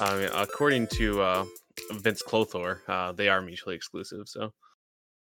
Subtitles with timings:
[0.00, 1.44] I mean, according to uh,
[1.92, 4.28] Vinz Clortho, uh, they are mutually exclusive.
[4.28, 4.52] So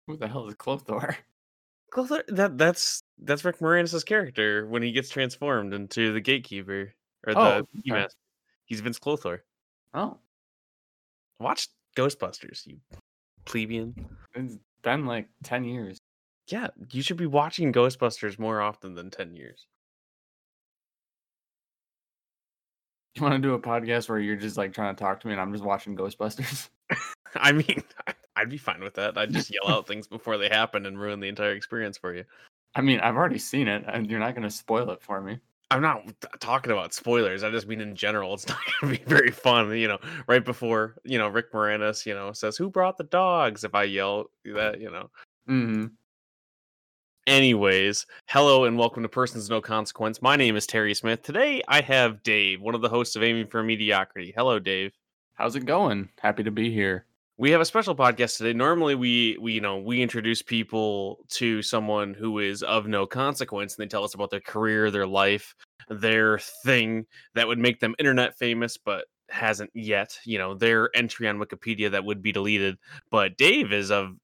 [0.07, 1.15] Who the hell is Clortho?
[1.93, 6.95] Clortho, that that's that's Rick Moranis' character when he gets transformed into the Gatekeeper
[7.27, 8.07] or the oh, okay.
[8.65, 9.39] He's Vinz Clortho.
[9.95, 10.19] Oh,
[11.39, 12.79] Watch Ghostbusters, you
[13.45, 13.95] plebeian.
[14.35, 15.99] it's been like ten years.
[16.49, 19.67] Yeah, you should be watching Ghostbusters more often than ten years.
[23.17, 25.35] You want to do a podcast where you're just like trying to talk to me
[25.35, 26.71] and I'm just watching Ghostbusters?
[27.37, 27.83] I mean,
[28.37, 29.17] I'd be fine with that.
[29.17, 32.25] I'd just yell out things before they happen and ruin the entire experience for you.
[32.75, 35.39] I mean, I've already seen it, and you're not going to spoil it for me.
[35.71, 36.03] I'm not
[36.41, 37.43] talking about spoilers.
[37.43, 39.75] I just mean in general, it's not going to be very fun.
[39.77, 43.65] You know, right before you know Rick Moranis, you know, says, "Who brought the dogs?"
[43.65, 45.11] If I yell that, you know.
[45.49, 45.87] Mm-hmm.
[47.29, 50.21] Anyways, hello and welcome to Persons No Consequence.
[50.21, 51.23] My name is Terry Smith.
[51.23, 54.35] Today I have Dave, one of the hosts of Aiming for Mediocrity.
[54.37, 54.93] Hello, Dave.
[55.35, 56.09] How's it going?
[56.19, 57.07] Happy to be here.
[57.37, 58.53] We have a special podcast today.
[58.53, 63.77] Normally, we we you know we introduce people to someone who is of no consequence,
[63.77, 65.55] and they tell us about their career, their life,
[65.89, 70.19] their thing that would make them internet famous, but hasn't yet.
[70.25, 72.79] You know, their entry on Wikipedia that would be deleted.
[73.13, 74.17] But Dave is of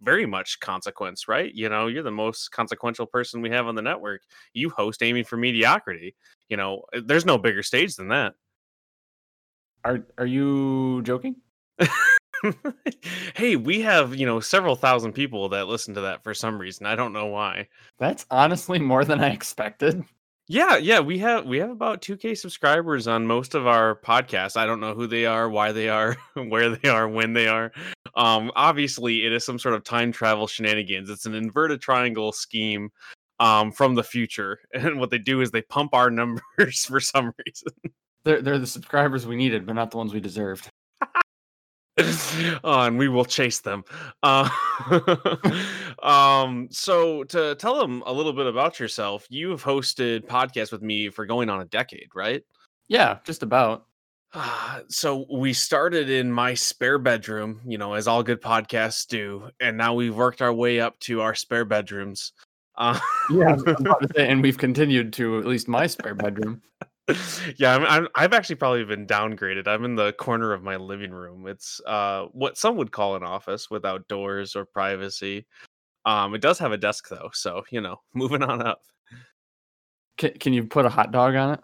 [0.00, 1.52] very much consequence, right?
[1.54, 4.22] You know, you're the most consequential person we have on the network.
[4.52, 6.14] You host Aiming for Mediocrity.
[6.48, 8.34] You know, eh, there's no bigger stage than that.
[9.84, 11.36] Are Are you joking?
[13.34, 16.86] hey, we have, you know, several thousand people that listen to that for some reason.
[16.86, 17.68] I don't know why.
[17.98, 20.04] That's honestly more than I expected.
[20.50, 24.56] Yeah, yeah, we have we have about 2k subscribers on most of our podcasts.
[24.56, 27.70] I don't know who they are, why they are, where they are, when they are.
[28.16, 31.10] Um obviously it is some sort of time travel shenanigans.
[31.10, 32.90] It's an inverted triangle scheme
[33.40, 34.58] um from the future.
[34.74, 37.72] And what they do is they pump our numbers for some reason.
[38.24, 40.70] They're they're the subscribers we needed, but not the ones we deserved.
[42.64, 43.84] oh, and we will chase them.
[44.22, 44.48] Uh,
[46.02, 50.82] um, so to tell them a little bit about yourself, you have hosted podcasts with
[50.82, 52.42] me for going on a decade, right?
[52.88, 53.86] Yeah, just about.
[54.32, 59.48] Uh, so we started in my spare bedroom, you know, as all good podcasts do,
[59.58, 62.32] and now we've worked our way up to our spare bedrooms.
[62.76, 62.98] Uh,
[63.30, 66.62] Yeah, I was about to say, and we've continued to at least my spare bedroom.
[67.56, 69.66] yeah, I'm, I'm, I've actually probably been downgraded.
[69.66, 71.46] I'm in the corner of my living room.
[71.46, 75.46] It's uh, what some would call an office without doors or privacy.
[76.04, 78.82] Um, it does have a desk though, so you know, moving on up.
[80.16, 81.60] Can Can you put a hot dog on it?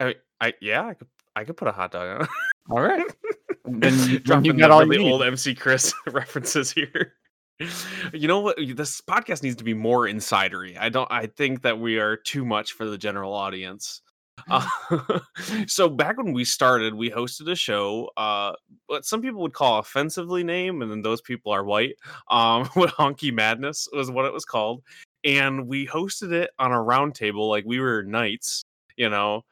[0.00, 0.14] I,
[0.46, 2.24] I yeah, I could I could put a hot dog on.
[2.24, 2.30] it.
[2.70, 3.06] All right.
[3.70, 7.12] Then you, then you Dropping got the all really you old MC Chris references here.
[8.14, 8.56] You know what?
[8.56, 10.78] This podcast needs to be more insidery.
[10.78, 11.10] I don't.
[11.10, 14.00] I think that we are too much for the general audience.
[14.48, 15.20] Uh,
[15.66, 18.10] so back when we started, we hosted a show.
[18.16, 18.52] Uh,
[18.86, 21.96] what some people would call offensively name, and then those people are white.
[22.30, 24.82] Um, what Honky Madness was what it was called,
[25.24, 28.64] and we hosted it on a round table, like we were knights,
[28.96, 29.44] you know.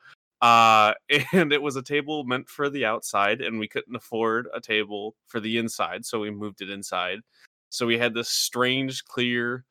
[0.42, 0.94] Uh,
[1.32, 5.14] and it was a table meant for the outside, and we couldn't afford a table
[5.26, 7.20] for the inside, so we moved it inside.
[7.68, 9.64] So we had this strange, clear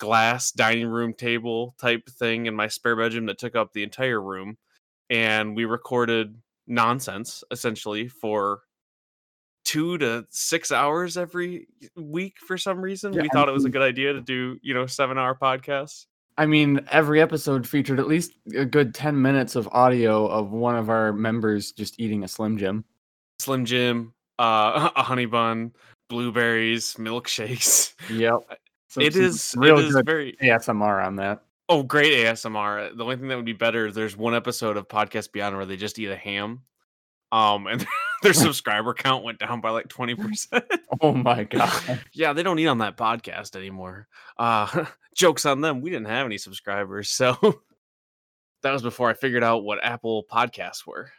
[0.00, 4.20] glass dining room table type thing in my spare bedroom that took up the entire
[4.20, 4.56] room
[5.10, 6.34] and we recorded
[6.66, 8.62] nonsense essentially for
[9.64, 11.66] two to six hours every
[11.96, 14.58] week for some reason Yeah, we I thought it was a good idea to do
[14.62, 16.06] you know seven hour podcasts
[16.38, 20.76] I mean, every episode featured at least a good ten minutes of audio of one
[20.76, 22.84] of our members just eating a Slim Jim.
[23.40, 25.72] slim jim uh a honey bun
[26.08, 28.40] blueberries milkshakes Yep.
[28.90, 31.44] So it is real it is very ASMR on that.
[31.68, 32.96] Oh, great ASMR.
[32.96, 35.64] The only thing that would be better is there's one episode of Podcast Beyond where
[35.64, 36.62] they just eat a ham.
[37.30, 37.86] Um, and
[38.24, 40.62] their subscriber count went down by like 20%.
[41.02, 42.00] Oh my god.
[42.12, 44.06] yeah, they don't eat on that podcast anymore.
[44.36, 44.84] Uh
[45.14, 45.80] jokes on them.
[45.80, 47.36] We didn't have any subscribers, so
[48.62, 51.10] that was before I figured out what Apple podcasts were.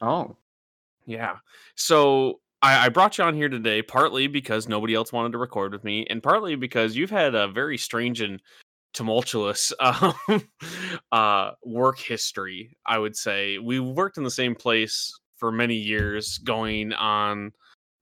[0.00, 0.36] Oh.
[1.04, 1.38] Yeah.
[1.74, 5.72] So I, I brought you on here today partly because nobody else wanted to record
[5.72, 8.40] with me, and partly because you've had a very strange and
[8.92, 10.14] tumultuous um,
[11.12, 12.76] uh, work history.
[12.86, 17.52] I would say we worked in the same place for many years, going on.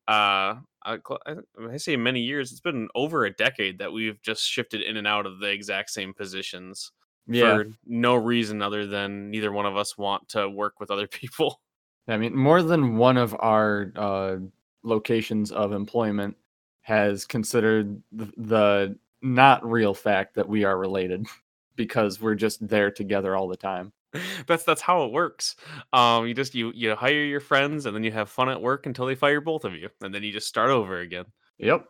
[0.09, 1.35] Uh, I, I
[1.71, 2.51] I say many years.
[2.51, 5.91] It's been over a decade that we've just shifted in and out of the exact
[5.91, 6.91] same positions
[7.27, 7.59] Yeah.
[7.59, 11.61] for no reason other than neither one of us want to work with other people.
[12.09, 14.37] I mean, more than one of our uh,
[14.83, 16.37] locations of employment
[16.83, 21.27] has considered the, the not real fact that we are related
[21.77, 23.93] because we're just there together all the time.
[24.47, 25.57] that's that's how it works.
[25.93, 28.87] Um, you just you you hire your friends and then you have fun at work
[28.87, 31.27] until they fire both of you, and then you just start over again.
[31.59, 31.89] Yep.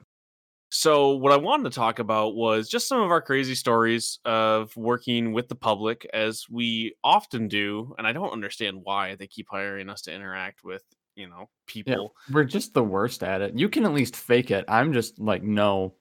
[0.80, 4.70] So, what I wanted to talk about was just some of our crazy stories of
[4.76, 7.96] working with the public, as we often do.
[7.98, 10.84] And I don't understand why they keep hiring us to interact with,
[11.16, 11.46] you know, Yeah.
[11.66, 12.14] people.
[12.30, 13.58] We're just the worst at it.
[13.58, 14.66] You can at least fake it.
[14.68, 15.96] I'm just like, no.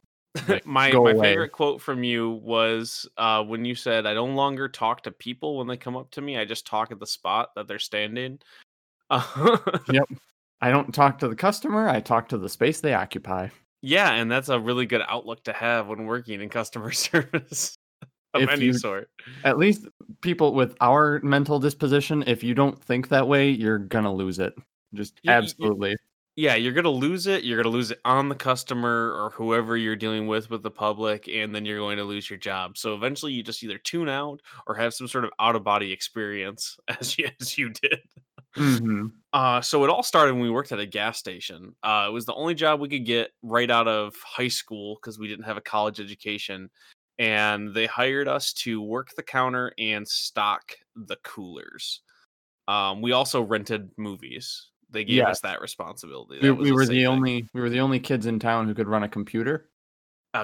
[0.47, 1.21] Like, my my away.
[1.21, 5.57] favorite quote from you was uh, when you said, "I no longer talk to people
[5.57, 6.37] when they come up to me.
[6.37, 8.37] I just talk at the spot that they're standing."
[9.09, 9.57] Uh,
[9.91, 10.05] Yep.
[10.61, 11.89] I don't talk to the customer.
[11.89, 13.47] I talk to the space they occupy.
[13.87, 17.77] Yeah, and that's a really good outlook to have when working in customer service
[18.33, 19.09] of If any you- sort.
[19.43, 19.87] At least
[20.21, 24.53] people with our mental disposition, if you don't think that way, you're gonna lose it.
[24.93, 25.95] Just absolutely.
[26.35, 27.43] yeah, you're gonna lose it.
[27.43, 31.27] You're gonna lose it on the customer or whoever you're dealing with with the public,
[31.27, 32.77] and then you're going to lose your job.
[32.77, 35.91] So eventually, you just either tune out or have some sort of out of body
[35.91, 37.99] experience, as you, as you did.
[38.57, 41.75] Hmm Uh, so it all started when we worked at a gas station.
[41.83, 45.19] Uh, it was the only job we could get right out of high school because
[45.19, 46.69] we didn't have a college education,
[47.19, 52.01] and they hired us to work the counter and stock the coolers.
[52.67, 54.71] Um, we also rented movies.
[54.89, 56.41] They gave us that responsibility.
[56.41, 57.07] We, That we a were the thing.
[57.07, 59.69] only we were the only kids in town who could run a computer.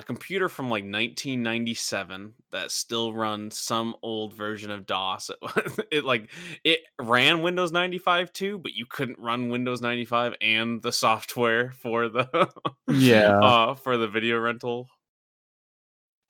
[0.02, 5.30] A computer from like 1997 that still runs some old version of DOS.
[5.30, 6.30] It, it like
[6.64, 12.10] it ran Windows 95 too, but you couldn't run Windows 95 and the software for
[12.10, 12.50] the
[12.88, 13.40] Yeah.
[13.44, 14.88] uh, for the video rental,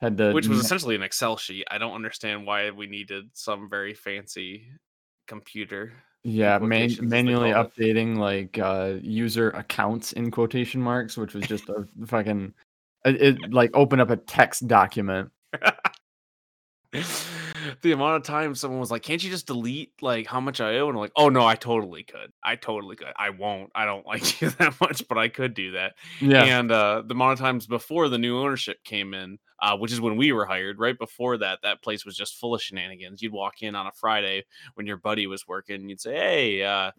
[0.02, 1.66] Had to which was essentially an Excel sheet.
[1.70, 4.68] I don't understand why we needed some very fancy
[5.28, 5.94] computer.
[6.24, 7.56] yeah man, quotations, as they manually it.
[7.56, 12.54] updating like uh user accounts in quotation marks, which was just a fucking
[13.06, 15.32] it, it like open up a text document.
[17.82, 20.78] the amount of time someone was like, "Can't you just delete like how much I
[20.78, 22.32] owe?" And I'm like, "Oh no, I totally could.
[22.44, 23.14] I totally could.
[23.18, 23.72] I won't.
[23.76, 26.44] I don't like you that much, but I could do that." Yeah.
[26.44, 30.02] And uh, the amount of times before the new ownership came in, uh, which is
[30.02, 33.22] when we were hired, right before that, that place was just full of shenanigans.
[33.22, 34.46] You'd walk in on a Friday
[34.76, 36.92] when your buddy was working, and you'd say, "Hey, uh,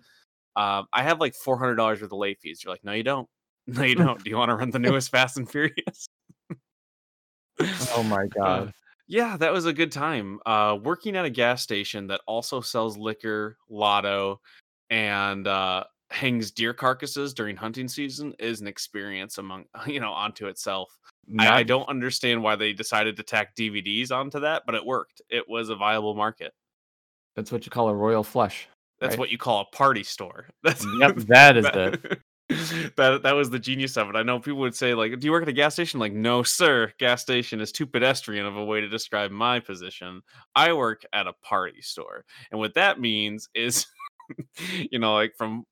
[0.56, 3.02] uh, I have like four hundred dollars worth of late fees." You're like, "No, you
[3.02, 3.28] don't.
[3.66, 4.22] No, you don't.
[4.22, 6.06] Do you want to rent the newest Fast and Furious?"
[7.94, 8.72] oh my god.
[9.06, 10.40] Yeah, that was a good time.
[10.46, 14.40] Uh, working at a gas station that also sells liquor, lotto,
[14.88, 20.46] and uh, hangs deer carcasses during hunting season is an experience among you know onto
[20.46, 20.98] itself.
[21.38, 25.22] I, I don't understand why they decided to tack DVDs onto that, but it worked.
[25.30, 26.52] It was a viable market.
[27.34, 28.68] That's what you call a royal flush.
[29.00, 29.18] That's Right.
[29.18, 30.48] what you call a party store.
[30.62, 32.20] That's Yep, that is it.
[32.48, 34.16] That, that was the genius of it.
[34.16, 36.42] I know people would say like, "Do you work at a gas station?" Like, no,
[36.42, 36.92] sir.
[36.98, 40.20] Gas station is too pedestrian of a way to describe my position.
[40.54, 43.86] I work at a party store, and what that means is,
[44.90, 45.64] you know, like from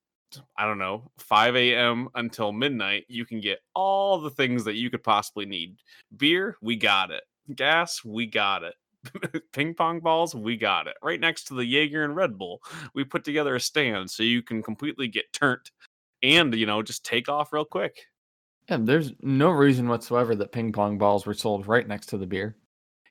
[0.56, 2.08] I don't know 5 a.m.
[2.14, 5.76] until midnight, you can get all the things that you could possibly need.
[6.16, 7.24] Beer, we got it.
[7.54, 8.74] Gas, we got it.
[9.52, 10.94] Ping pong balls, we got it.
[11.02, 12.62] Right next to the Jaeger and Red Bull,
[12.94, 15.70] we put together a stand so you can completely get turnt
[16.22, 18.06] and you know just take off real quick.
[18.68, 22.26] Yeah, there's no reason whatsoever that ping pong balls were sold right next to the
[22.26, 22.56] beer.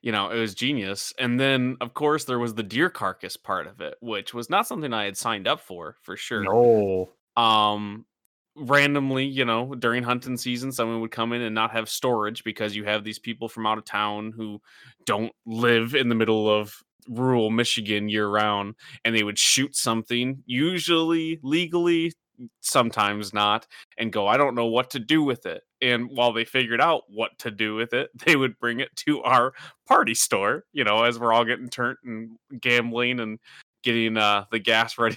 [0.00, 1.12] You know, it was genius.
[1.18, 4.66] And then of course there was the deer carcass part of it, which was not
[4.66, 6.42] something I had signed up for for sure.
[6.42, 7.10] No.
[7.36, 8.06] um
[8.54, 12.76] randomly you know during hunting season someone would come in and not have storage because
[12.76, 14.60] you have these people from out of town who
[15.06, 16.74] don't live in the middle of
[17.08, 18.74] rural michigan year round
[19.06, 22.12] and they would shoot something usually legally
[22.60, 23.66] sometimes not
[23.98, 25.62] and go i don't know what to do with it.
[25.80, 29.22] And while they figured out what to do with it they would bring it to
[29.22, 29.52] our
[29.86, 32.30] party store you know as we're all getting turned and
[32.60, 33.38] gambling and
[33.82, 35.16] getting uh the gas ready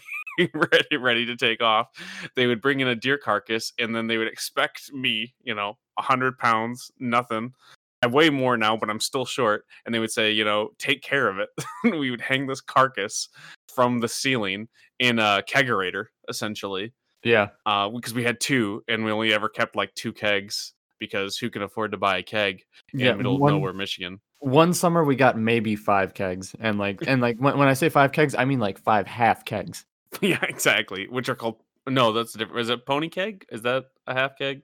[0.53, 1.87] ready ready to take off.
[2.35, 5.77] They would bring in a deer carcass and then they would expect me you know
[5.95, 7.53] 100 pounds nothing.
[8.01, 9.65] I weigh more now but i'm still short.
[9.85, 11.49] And they would say you know take care of it.
[11.83, 13.29] We would hang this carcass
[13.73, 14.67] from the ceiling
[14.99, 16.93] in a kegerator essentially
[17.25, 17.49] Yeah.
[17.65, 21.49] uh because we had two and we only ever kept like two kegs because who
[21.49, 22.61] can afford to buy a keg
[22.93, 23.13] in Yeah.
[23.15, 26.55] middle one, of nowhere michigan one summer we got maybe five kegs.
[26.59, 29.43] And like and like when, when I say five kegs, I mean like five half
[29.43, 29.85] kegs.
[30.21, 33.85] yeah exactly which are called no that's a different is it pony keg is that
[34.07, 34.61] a half keg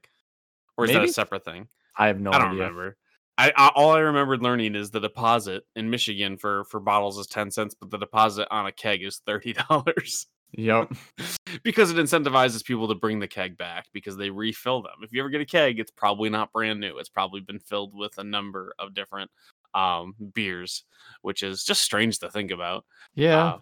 [0.77, 2.60] or is that a separate thing I have no I don't idea.
[2.62, 2.98] remember.
[3.38, 7.27] I, I all I remembered learning is the deposit in Michigan for for bottles is
[7.27, 10.93] ten cents, but the deposit on a keg is thirty dollars Yep.
[11.63, 14.93] because it incentivizes people to bring the keg back because they refill them.
[15.03, 16.98] If you ever get a keg, it's probably not brand new.
[16.98, 19.31] It's probably been filled with a number of different
[19.74, 20.84] um, beers,
[21.22, 22.86] which is just strange to think about.
[23.15, 23.38] Yeah.
[23.46, 23.58] Uh,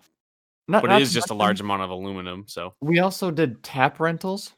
[0.67, 2.45] Not- but not it is just a large amount of aluminum.
[2.47, 4.53] So, We also did tap rentals.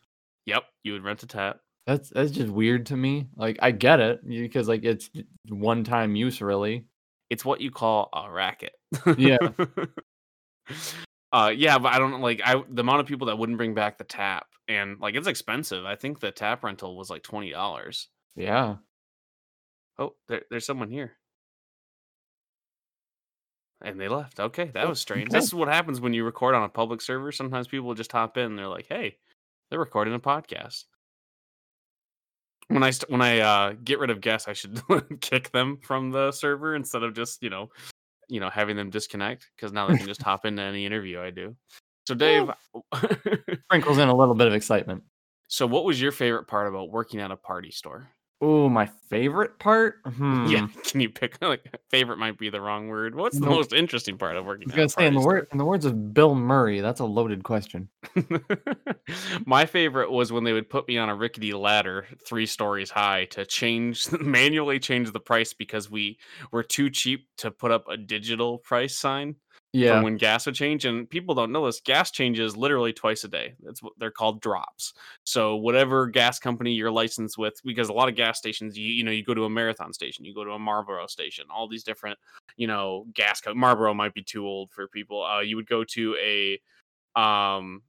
[0.45, 1.59] yep, you would rent a tap.
[1.87, 3.27] That's that's just weird to me.
[3.35, 5.09] Like I get it because like it's
[5.49, 6.85] one time use really.
[7.29, 8.73] It's what you call a racket.
[9.17, 9.37] Yeah.
[11.31, 13.97] uh, yeah, but I don't like I the amount of people that wouldn't bring back
[13.97, 15.85] the tap, and like it's expensive.
[15.85, 18.07] I think the tap rental was like twenty dollars.
[18.35, 18.77] Yeah.
[19.99, 21.13] Oh, there, there's someone here.
[23.83, 24.39] And they left.
[24.39, 25.31] Okay, that Oh, was strange.
[25.31, 27.31] This is what happens when you record on a public server.
[27.31, 29.17] Sometimes people just hop in and they're like, "Hey,
[29.69, 30.85] they're recording a podcast."
[32.67, 34.79] When I st- when I uh, get rid of guests, I should
[35.21, 37.69] kick them from the server instead of just you know,
[38.31, 41.31] you know, having them disconnect because now they can just hop into any interview I
[41.31, 41.55] do.
[42.07, 42.49] So, Dave,
[43.65, 45.03] Sprinkles in a little bit of excitement.
[45.47, 48.09] so what was your favorite part about working at a party store?
[48.43, 49.97] Oh, my favorite part?
[50.03, 50.47] Hmm.
[50.47, 53.13] Yeah, can you pick like favorite might be the wrong word.
[53.13, 53.55] What's the Nope.
[53.55, 54.63] most interesting part of working?
[54.71, 57.05] I was gonna say in the word in the words of Bill Murray, that's a
[57.05, 57.89] loaded question.
[59.45, 63.25] My favorite was when they would put me on a rickety ladder three stories high
[63.25, 66.17] to change manually change the price because we
[66.51, 69.35] were too cheap to put up a digital price sign
[69.73, 70.01] Yeah.
[70.01, 70.85] when gas would change.
[70.85, 71.79] And people don't know this.
[71.79, 73.53] Gas changes literally twice a day.
[73.61, 74.93] That's what they're called drops.
[75.23, 79.03] So whatever gas company you're licensed with, because a lot of gas stations, you you
[79.03, 81.83] know, you go to a marathon station, you go to a Marlboro station, all these
[81.83, 82.19] different,
[82.57, 83.39] you know, gas.
[83.39, 85.23] Co- Marlboro might be too old for people.
[85.23, 86.59] Uh, you would go to a
[87.19, 87.81] um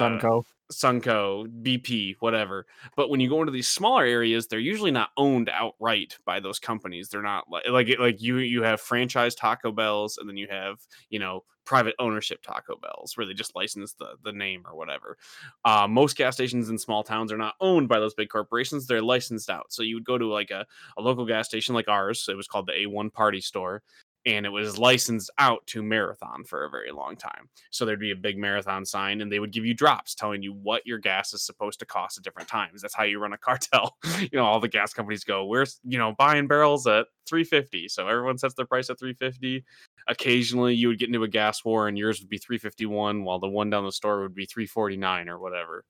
[0.00, 0.44] uh, Sunoco.
[0.72, 2.66] Sunoco, BP, whatever.
[2.96, 6.58] But when you go into these smaller areas, they're usually not owned outright by those
[6.58, 7.08] companies.
[7.08, 10.78] They're not like like like you you have franchise Taco Bells, and then you have
[11.10, 15.16] you know private ownership Taco Bells where they just license the the name or whatever.
[15.64, 18.86] Uh, most gas stations in small towns are not owned by those big corporations.
[18.86, 19.72] They're licensed out.
[19.72, 22.26] So you would go to like a, a local gas station like ours.
[22.28, 23.82] It was called the A1 Party Store.
[24.26, 27.48] And it was licensed out to Marathon for a very long time.
[27.70, 30.52] So there'd be a big marathon sign, and they would give you drops telling you
[30.54, 32.80] what your gas is supposed to cost at different times.
[32.80, 33.96] That's how you run a cartel.
[34.20, 38.08] you know, all the gas companies go, "We're you know buying barrels at 350," so
[38.08, 39.64] everyone sets their price at 350.
[40.08, 43.48] Occasionally, you would get into a gas war, and yours would be 351, while the
[43.48, 45.84] one down the store would be 349 or whatever.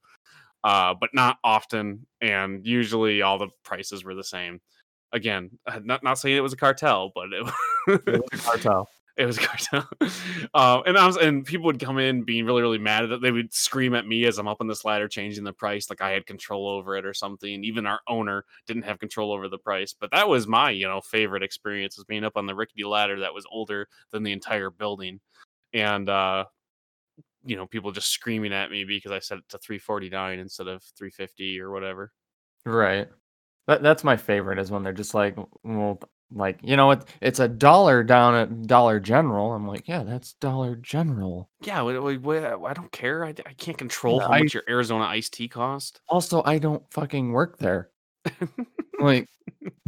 [0.64, 4.60] Uh, but not often, and usually all the prices were the same.
[5.14, 7.46] Again, uh, not not saying it was a cartel, but it,
[7.86, 8.88] It was a cartel.
[9.16, 9.88] it was a cartel.
[10.54, 13.22] um, and I was, and people would come in being really, really mad at it.
[13.22, 16.00] They would scream at me as I'm up on this ladder, changing the price, like
[16.00, 17.62] I had control over it or something.
[17.64, 19.94] Even our owner didn't have control over the price.
[19.98, 23.20] But that was my, you know, favorite experience was being up on the rickety ladder
[23.20, 25.20] that was older than the entire building,
[25.72, 26.44] and uh,
[27.46, 30.82] you know, people just screaming at me because I set it to 349 instead of
[30.96, 32.12] 350 or whatever.
[32.64, 33.08] Right.
[33.66, 35.98] That that's my favorite is when they're just like, well,
[36.30, 37.08] like you know what?
[37.20, 39.52] It's a dollar down at Dollar General.
[39.52, 41.48] I'm like, yeah, that's Dollar General.
[41.62, 43.24] Yeah, wait, wait, wait, I don't care.
[43.24, 46.00] I, I can't control Yeah, how I- much your Arizona iced tea cost.
[46.08, 47.90] Also, I don't fucking work there.
[49.00, 49.28] Like,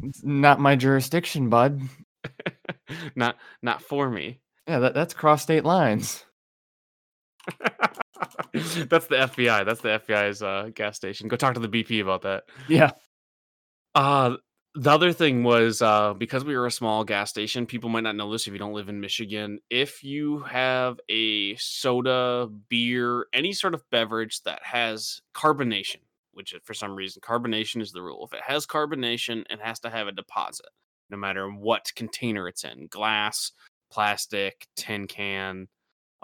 [0.02, 1.80] it's not my jurisdiction, bud.
[3.14, 4.40] not not for me.
[4.66, 6.25] Yeah, that, that's cross state lines.
[8.52, 9.64] That's the FBI.
[9.64, 11.28] That's the FBI's uh, gas station.
[11.28, 12.45] Go talk to the BP about that.
[12.68, 12.90] Yeah.
[13.97, 14.38] Uh
[14.79, 18.17] the other thing was uh, because we were a small gas station, people might not
[18.17, 19.59] know this if you don't live in Michigan.
[19.71, 26.00] If you have a soda, beer, any sort of beverage that has carbonation,
[26.33, 28.26] which for some reason carbonation is the rule.
[28.26, 30.69] If it has carbonation, it has to have a deposit,
[31.11, 33.53] no matter what container it's in glass,
[33.91, 35.69] plastic, tin can,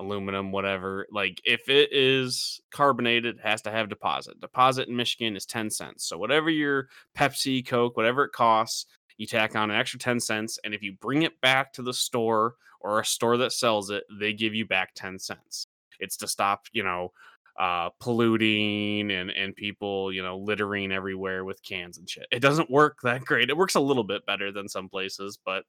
[0.03, 1.07] aluminum, whatever.
[1.11, 4.41] Like if it is carbonated, it has to have deposit.
[4.41, 6.07] Deposit in Michigan is 10 cents.
[6.07, 10.59] So whatever your Pepsi, Coke, whatever it costs, you tack on an extra 10 cents.
[10.65, 14.05] And if you bring it back to the store or a store that sells it,
[14.21, 15.67] they give you back 10 cents.
[16.01, 17.13] It's to stop, you know,
[17.61, 22.71] uh polluting and and people you know littering everywhere with cans and shit it doesn't
[22.71, 25.65] work that great it works a little bit better than some places but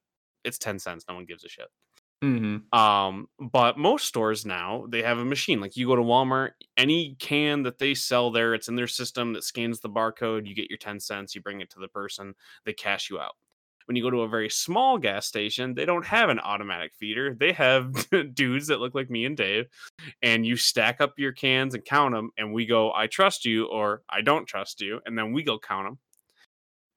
[0.46, 1.68] it's 10 cents no one gives a shit
[2.24, 2.74] Mm-hmm.
[2.80, 5.60] um, but most stores now they have a machine.
[5.60, 9.34] Like you go to Walmart, any can that they sell there, it's in their system
[9.34, 10.48] that scans the barcode.
[10.48, 12.34] You get your 10 cents, you bring it to the person,
[12.66, 13.36] they cash you out.
[13.88, 17.36] When you go to a very small gas station, they don't have an automatic feeder.
[17.38, 19.66] They have dudes that look like me and Dave,
[20.22, 22.30] and you stack up your cans and count them.
[22.38, 25.02] And we go, I trust you, or I don't trust you.
[25.06, 26.00] And then we go count them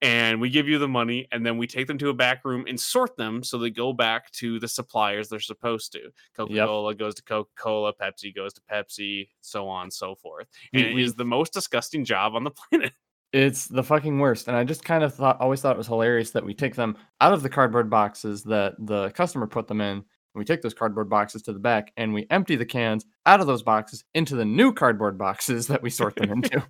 [0.03, 2.65] and we give you the money and then we take them to a back room
[2.69, 6.11] and sort them so they go back to the suppliers they're supposed to.
[6.37, 10.47] Coca-cola goes to coca-cola pepsi goes to pepsi so on and so forth.
[10.73, 12.93] And We- it the most disgusting job on the planet.
[13.33, 16.31] It's the fucking worst, and I just kind of thought always thought it was hilarious
[16.31, 19.97] that we take them out of the cardboard boxes that the customer put them in,
[19.97, 23.41] and we take those cardboard boxes to the back, and we empty the cans out
[23.41, 26.62] of those boxes into the new cardboard boxes that we sort them into.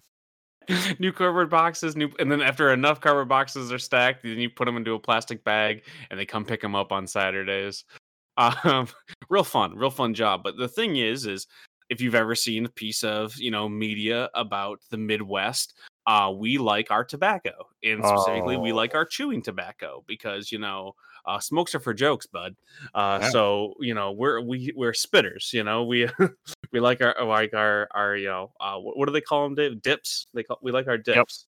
[0.99, 4.64] new cardboard boxes, new, and then after enough cardboard boxes are stacked, then you put
[4.66, 7.85] them into a plastic bag, and they come pick them up on Saturdays.
[8.38, 8.87] Um,
[9.30, 10.42] real fun, real fun job.
[10.44, 11.46] But the thing is, is
[11.88, 15.73] if you've ever seen a piece of you know media about the Midwest,
[16.06, 18.76] uh, we like our tobacco, and specifically, we Oh.
[18.76, 20.94] like our chewing tobacco because you know
[21.25, 22.56] uh, smokes are for jokes, bud.
[22.94, 23.30] Uh, Yeah.
[23.30, 25.52] so you know we're we we're spitters.
[25.52, 26.08] You know we
[26.73, 29.54] we like our like our our you know uh, what, what do they call them?
[29.54, 29.82] Dave?
[29.82, 30.26] Dips.
[30.35, 31.46] They call we like our dips.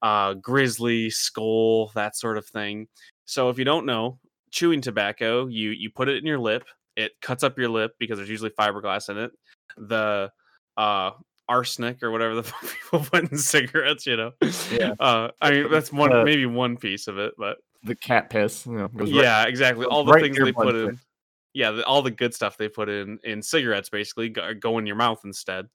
[0.00, 2.86] Uh, grizzly, skull, that sort of thing.
[3.24, 4.20] So if you don't know,
[4.52, 6.64] chewing tobacco, you you put it in your lip.
[6.96, 9.32] It cuts up your lip because there's usually fiberglass in it.
[9.76, 10.30] The
[10.76, 11.10] uh
[11.48, 14.32] arsenic or whatever the fuck people put in cigarettes, you know.
[14.70, 14.94] Yeah.
[15.00, 18.66] Uh, I mean that's one Uh, maybe one piece of it, but The cat piss,
[18.66, 19.86] you know, goes right- yeah, exactly.
[19.86, 20.98] All the right things they put in,
[21.54, 24.86] yeah, the, all the good stuff they put in in cigarettes basically go, go in
[24.86, 25.66] your mouth instead.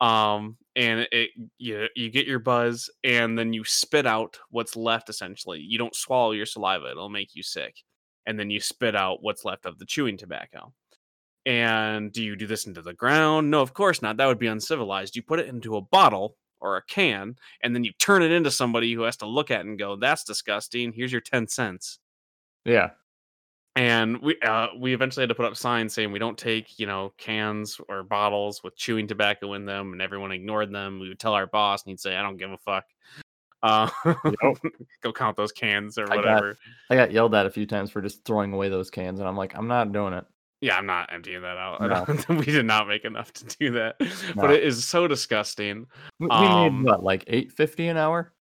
[0.00, 5.08] Um, and it you you get your buzz, and then you spit out what's left.
[5.08, 7.82] Essentially, you don't swallow your saliva; it'll make you sick,
[8.26, 10.72] and then you spit out what's left of the chewing tobacco.
[11.46, 13.50] And do you do this into the ground?
[13.50, 14.18] No, of course not.
[14.18, 15.16] That would be uncivilized.
[15.16, 18.50] You put it into a bottle or a can, and then you turn it into
[18.50, 20.92] somebody who has to look at it and go, "That's disgusting.
[20.92, 21.98] Here's your ten cents."
[22.64, 22.90] yeah.
[23.78, 26.86] And we uh, we eventually had to put up signs saying we don't take you
[26.86, 30.98] know cans or bottles with chewing tobacco in them, and everyone ignored them.
[30.98, 32.84] We would tell our boss, and he'd say, "I don't give a fuck."
[33.62, 33.88] Uh,
[35.02, 36.58] go count those cans or whatever.
[36.90, 39.36] I got yelled at a few times for just throwing away those cans, and I'm
[39.36, 40.24] like, I'm not doing it.
[40.60, 41.80] Yeah, I'm not emptying that out.
[42.28, 42.34] No.
[42.36, 44.08] we did not make enough to do that, No.
[44.42, 45.86] but it is so disgusting.
[46.18, 48.32] We, we Um, made what, like eight fifty an hour?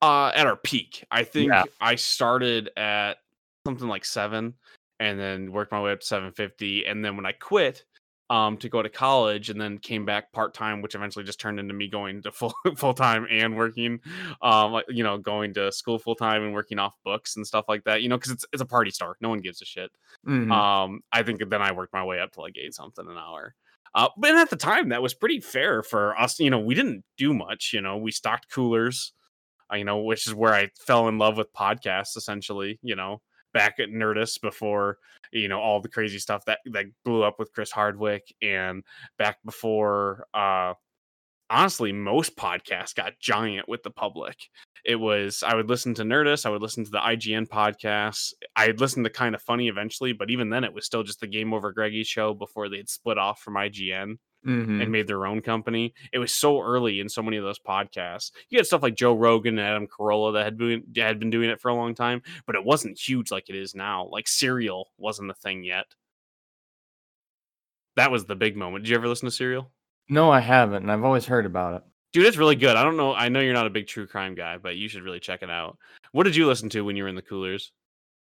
[0.00, 1.62] uh at our peak i think Yeah.
[1.80, 3.18] i started at
[3.66, 4.54] something like seven
[5.00, 7.84] and then worked my way up to 750 and then when i quit
[8.30, 11.74] um to go to college and then came back part-time which eventually just turned into
[11.74, 14.00] me going to full full-time and working
[14.42, 17.84] um like you know going to school full-time and working off books and stuff like
[17.84, 19.90] that you know because it's, it's a party store no one gives a shit.
[20.26, 20.50] Mhm.
[20.52, 23.54] um i think then i worked my way up to like eight something an hour.
[23.94, 27.04] Uh, but at the time that was pretty fair for us you know we didn't
[27.18, 29.12] do much you know we stocked coolers
[29.70, 33.20] uh, you know which is where i fell in love with podcasts essentially you know
[33.52, 34.98] back at nerdist before
[35.32, 38.82] you know all the crazy stuff that that blew up with chris hardwick and
[39.18, 40.72] back before uh
[41.52, 44.36] honestly most podcasts got giant with the public.
[44.84, 48.32] It was i would listen to nerdist i would listen to the ign podcasts.
[48.56, 51.28] I'd listen to kind of funny eventually but even then it was still just the
[51.28, 54.82] GameOverGreggy show before they'd split off from ign Mhm.
[54.82, 58.32] and made their own company it was so early in so many of those podcasts
[58.50, 61.48] you had stuff like joe rogan and adam carolla that had been had been doing
[61.50, 64.90] it for a long time but it wasn't huge like it is now like serial
[64.98, 65.86] wasn't a thing yet
[67.96, 69.70] that was the big moment did you ever listen to serial
[70.08, 71.82] No, I haven't, and I've always heard about it.
[72.12, 72.76] Dude, it's really good.
[72.76, 73.14] I don't know.
[73.14, 75.48] I know you're not a big true crime guy, but you should really check it
[75.48, 75.78] out.
[76.10, 77.72] What did you listen to when you were in the coolers?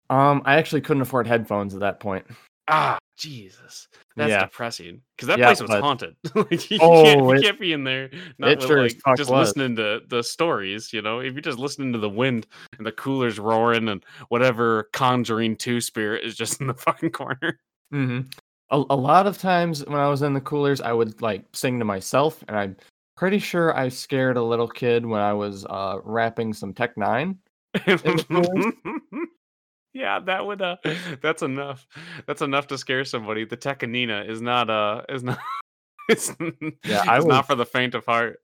[0.09, 2.25] Um, I actually couldn't afford headphones at that point.
[2.71, 3.87] Ah, Jesus.
[4.15, 4.41] That's Yeah.
[4.45, 5.01] depressing.
[5.15, 6.15] Because that Yeah, place was but- haunted.
[6.35, 8.99] like, you, Oh, can't, you it- can't be in there not it with, sure like,
[9.17, 9.47] just was.
[9.55, 11.19] listening to the stories, you know?
[11.19, 12.45] If you're just listening to the wind
[12.77, 17.59] and the coolers roaring and whatever Conjuring 2 spirit is just in the fucking corner.
[17.91, 18.21] hmm
[18.69, 21.79] A, a lot of times when I was in the coolers, I would like sing
[21.79, 22.77] to myself, and I'm
[23.17, 27.35] pretty sure I scared a little kid when I was uh, rapping some Tech N9ne.
[29.93, 30.77] yeah, that would uh
[31.21, 31.87] that's enough.
[32.27, 33.45] That's enough to scare somebody.
[33.45, 35.39] The Tech N9ne is not uh is not
[36.09, 36.33] it's,
[36.83, 38.39] Yeah, I was- not for the faint of heart.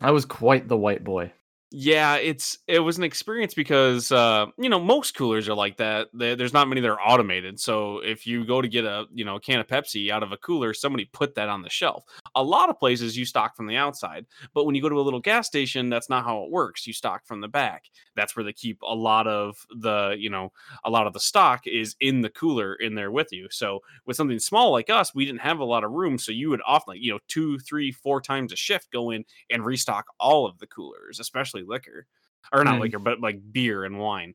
[0.00, 1.30] I was quite the white boy.
[1.72, 6.08] Yeah, it's it was an experience because uh, you know most coolers are like that.
[6.12, 7.60] There- There's not many that are automated.
[7.60, 10.32] So if you go to get a you know a can of Pepsi out of
[10.32, 12.04] a cooler, somebody put that on the shelf.
[12.34, 15.02] A lot of places you stock from the outside, but when you go to a
[15.02, 16.86] little gas station, that's not how it works.
[16.88, 17.84] You stock from the back.
[18.16, 20.52] That's where they keep a lot of the you know
[20.84, 23.48] a lot of the stock is in the cooler in there with you.
[23.50, 26.50] So with something small like us, we didn't have a lot of room, so you
[26.50, 30.46] would often you know two, three, four times a shift go in and restock all
[30.46, 32.06] of the coolers, especially liquor,
[32.52, 32.80] or not Mm.
[32.80, 34.34] liquor, but like beer and wine.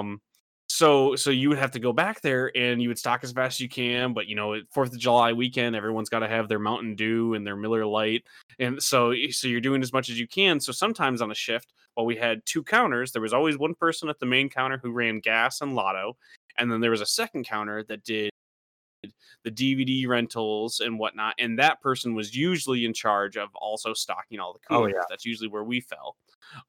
[0.00, 0.20] Um,
[0.70, 3.56] so so you would have to go back there and you would stock as fast
[3.56, 4.12] as you can.
[4.12, 7.46] But you know, Fourth of July weekend, everyone's got to have their Mountain Dew and
[7.46, 8.26] their Miller Lite,
[8.58, 10.60] and so so you're doing as much as you can.
[10.60, 14.10] So sometimes on a shift, while we had two counters, there was always one person
[14.10, 16.18] at the main counter who ran gas and lotto,
[16.58, 18.30] and then there was a second counter that did
[19.44, 21.34] the DVD rentals and whatnot.
[21.38, 24.94] And that person was usually in charge of also stocking all the Oh, yeah.
[25.08, 26.16] That's usually where we fell.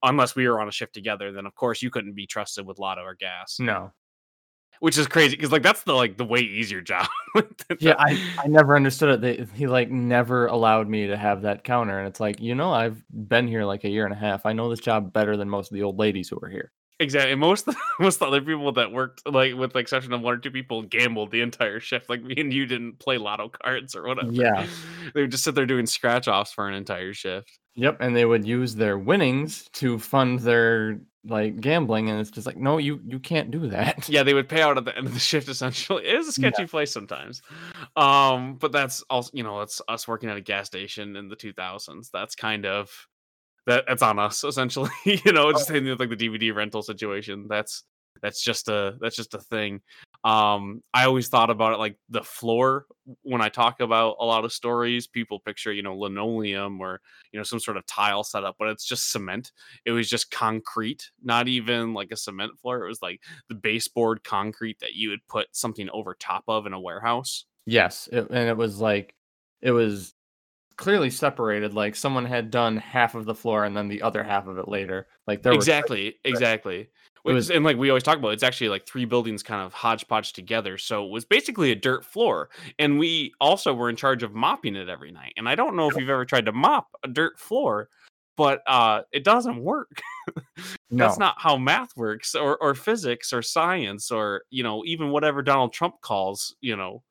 [0.03, 2.79] Unless we were on a shift together, then of course you couldn't be trusted with
[2.79, 3.91] lotto or gas, No.
[4.81, 7.07] which is crazy because like that's the like the way easier job.
[7.79, 9.21] Yeah, I, I never understood it.
[9.21, 12.73] They, he like never allowed me to have that counter, and it's like you know
[12.73, 14.45] I've been here like a year and a half.
[14.47, 16.71] I know this job better than most of the old ladies who are here.
[16.99, 17.35] Exactly.
[17.35, 17.67] Most
[17.99, 20.51] most of the other people that worked, like with the exception of one or two
[20.51, 22.09] people, gambled the entire shift.
[22.09, 24.31] Like me and you didn't play lotto cards or whatever.
[24.31, 24.67] Yeah.
[25.13, 27.57] They would just sit there doing scratch offs for an entire shift.
[27.75, 32.45] Yep, and they would use their winnings to fund their like gambling, and it's just
[32.45, 34.07] like no, you you can't do that.
[34.09, 36.05] Yeah, they would pay out at the end of the shift essentially.
[36.05, 37.41] It is a sketchy place sometimes.
[37.95, 41.35] Um, but that's also you know, it's us working at a gas station in the
[41.35, 42.09] two thousands.
[42.11, 43.07] That's kind of
[43.69, 44.89] that that's on us essentially.
[45.05, 47.45] you know, just same thing with like the DVD rental situation.
[47.47, 47.83] That's
[48.21, 49.81] that's just a that's just a thing.
[50.25, 52.87] Um, I always thought about it like the floor
[53.21, 55.05] when I talk about a lot of stories.
[55.07, 56.99] People picture you know linoleum or
[57.31, 59.51] you know some sort of tile setup, but it's just cement.
[59.85, 62.83] It was just concrete, not even like a cement floor.
[62.83, 66.73] It was like the baseboard concrete that you would put something over top of in
[66.73, 67.45] a warehouse.
[67.67, 69.13] Yes, it, and it was like
[69.61, 70.15] it was
[70.79, 71.73] clearly separated.
[71.73, 74.69] Like someone had done half of the floor and then the other half of it
[74.69, 75.07] later.
[75.27, 76.89] Like there exactly, exactly.
[77.23, 79.73] Which, was- and like we always talk about, it's actually like three buildings kind of
[79.73, 80.77] hodgepodge together.
[80.77, 84.77] So it was basically a dirt floor, and we also were in charge of mopping
[84.77, 85.33] it every night.
[85.35, 87.89] And I don't know if you've ever tried to mop a dirt floor,
[88.37, 90.01] but uh, it doesn't work.
[90.89, 91.05] no.
[91.05, 95.41] That's not how math works, or or physics, or science, or you know even whatever
[95.41, 97.03] Donald Trump calls you know.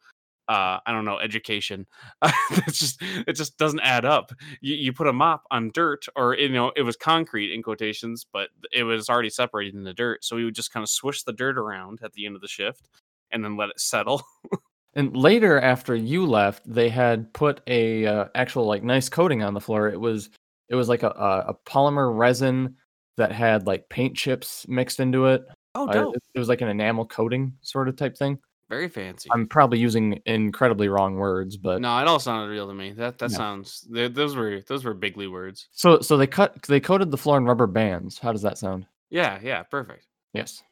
[0.48, 1.86] Uh, I don't know education.
[2.50, 4.32] it's just it just doesn't add up.
[4.60, 8.26] You, you put a mop on dirt, or you know it was concrete in quotations,
[8.32, 10.24] but it was already separated in the dirt.
[10.24, 12.48] So we would just kind of swish the dirt around at the end of the
[12.48, 12.88] shift,
[13.30, 14.22] and then let it settle.
[14.94, 19.54] And later, after you left, they had put a uh, actual like nice coating on
[19.54, 19.88] the floor.
[19.88, 20.30] It was
[20.68, 22.76] it was like a, a, polymer resin
[23.16, 25.44] that had like paint chips mixed into it.
[25.74, 28.38] Oh, Uh, it, it was like an enamel coating sort of type thing.
[28.68, 29.30] Very fancy.
[29.32, 32.92] I'm probably using incredibly wrong words, but no, it all sounded real to me.
[32.92, 33.36] That that No.
[33.36, 33.88] sounds.
[33.92, 35.68] th- Those were those were bigly words.
[35.72, 38.18] so so they cut they coated the floor in rubber bands.
[38.18, 38.86] How does that sound?
[39.10, 40.06] Yeah, yeah, perfect.
[40.34, 40.62] Yes.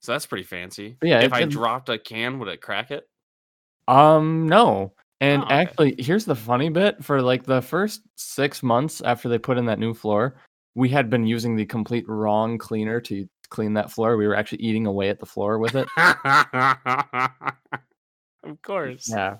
[0.00, 0.96] So that's pretty fancy.
[1.00, 3.08] But yeah, if it I didn't- dropped a can, would it crack it?
[3.88, 4.92] Um, no.
[5.22, 5.54] And Oh, okay.
[5.54, 9.64] actually, here's the funny bit for like the first six months after they put in
[9.66, 10.36] that new floor,
[10.74, 14.16] we had been using the complete wrong cleaner to clean that floor.
[14.16, 15.88] We were actually eating away at the floor with it.
[18.44, 19.08] of course.
[19.08, 19.36] Yeah.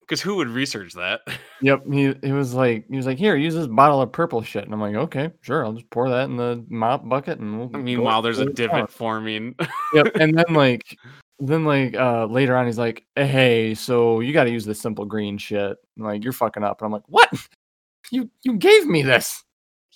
[0.00, 1.20] Because who would research that?
[1.62, 1.84] Yep.
[1.92, 4.64] He he was like he was like, here, use this bottle of purple shit.
[4.64, 7.68] And I'm like, okay, sure, I'll just pour that in the mop bucket and we'll
[7.68, 9.54] Meanwhile, there's a divot forming.
[9.94, 10.08] Yep.
[10.20, 10.96] And then like
[11.38, 15.38] then like uh later on he's like, hey, so you gotta use this simple green
[15.38, 15.76] shit.
[15.96, 16.80] I'm like, you're fucking up.
[16.80, 17.30] And I'm like, what?
[18.10, 19.44] You you gave me this.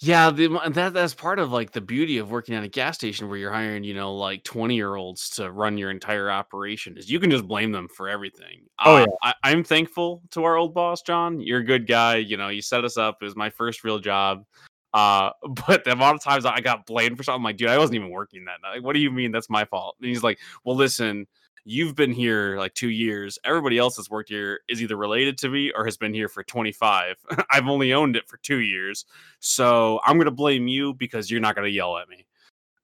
[0.05, 3.27] Yeah, the, that that's part of like the beauty of working at a gas station
[3.27, 7.11] where you're hiring, you know, like 20 year olds to run your entire operation is
[7.11, 8.67] you can just blame them for everything.
[8.85, 9.07] Oh, Uh, yeah.
[9.23, 11.41] I, I'm thankful to our old boss, John.
[11.41, 12.17] You're a good guy.
[12.17, 13.17] You know, you set us up.
[13.23, 14.45] It was my first real job.
[14.93, 15.31] Uh,
[15.67, 17.97] but the amount of times I got blamed for something, I'm like, dude, I wasn't
[17.97, 18.83] even working that night.
[18.83, 19.97] What do you mean that's my fault?
[20.01, 21.27] And he's like, well, listen,
[21.65, 23.39] you've been here like two years.
[23.45, 26.43] Everybody else that's worked here is either related to me or has been here for
[26.43, 27.17] 25.
[27.51, 29.07] I've only owned it for two years.
[29.41, 32.27] So I'm going to blame you because you're not going to yell at me.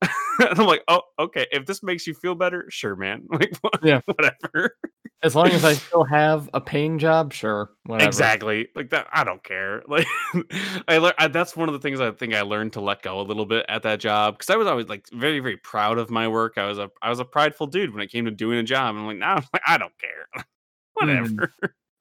[0.02, 0.10] And
[0.58, 1.46] I'm like, oh, okay.
[1.52, 3.26] If this makes you feel better, sure, man.
[3.32, 4.00] Like, Yeah.
[4.06, 4.76] whatever.
[5.22, 7.70] As long as I still have a paying job, sure.
[7.84, 8.08] Whatever.
[8.08, 8.68] Exactly.
[8.74, 9.06] Like that.
[9.12, 9.82] I don't care.
[9.86, 10.06] Like,
[10.88, 13.20] I, lear- I that's one of the things I think I learned to let go
[13.20, 16.08] a little bit at that job because I was always like very, very proud of
[16.10, 16.54] my work.
[16.56, 18.96] I was a, I was a prideful dude when it came to doing a job.
[18.96, 20.44] I'm like, now I'm like, I don't care.
[20.94, 21.52] Whatever.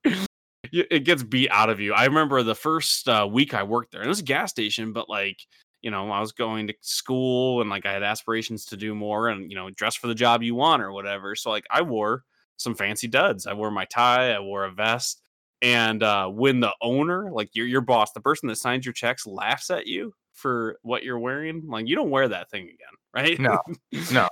[0.06, 1.94] Y- it gets beat out of you.
[1.94, 4.94] I remember the first uh, week I worked there, and it was a gas station,
[4.94, 5.40] but like,
[5.82, 9.30] you know, I was going to school and like I had aspirations to do more
[9.30, 11.36] and, you know, dress for the job you want or whatever.
[11.36, 12.24] So, like, I wore
[12.58, 13.48] some fancy duds.
[13.48, 15.22] I wore my tie, I wore a vest.
[15.62, 19.28] And uh, when the owner, like your your boss, the person that signs your checks,
[19.28, 22.76] laughs at you for what you're wearing, like you don't wear that thing again,
[23.14, 23.38] right?
[23.40, 23.60] No.
[24.12, 24.30] No.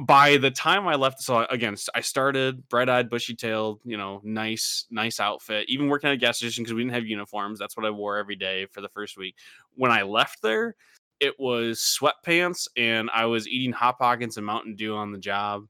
[0.00, 5.18] By the time I left, so again, I started bright-eyed, bushy-tailed, you know, nice, nice
[5.18, 5.68] outfit.
[5.68, 7.58] Even working at a gas station because we didn't have uniforms.
[7.58, 9.34] That's what I wore every day for the first week.
[9.74, 10.76] When I left there,
[11.18, 15.64] it was sweatpants, and I was eating hot pockets and Mountain Dew on the job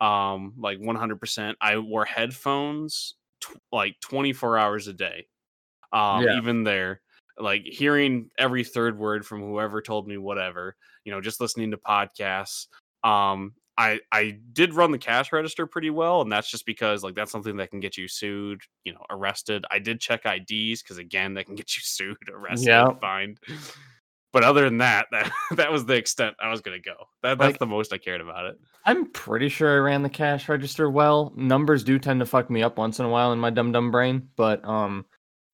[0.00, 5.26] um like 100% i wore headphones tw- like 24 hours a day
[5.92, 6.36] um Yeah.
[6.36, 7.00] even there
[7.36, 11.76] like hearing every third word from whoever told me whatever you know just listening to
[11.76, 12.66] podcasts
[13.04, 17.14] um I I did run the cash register pretty well, and that's just because like
[17.14, 19.64] that's something that can get you sued, you know, arrested.
[19.70, 22.88] I did check IDs because again, that can get you sued, arrested, Yeah.
[23.00, 23.38] fined.
[24.32, 26.94] But other than that, that that was the extent I was gonna go.
[27.22, 28.58] That that's Like- the most I cared about it.
[28.84, 31.32] I'm pretty sure I ran the cash register well.
[31.36, 33.90] Numbers do tend to fuck me up once in a while in my dumb dumb
[33.90, 35.04] brain, but um,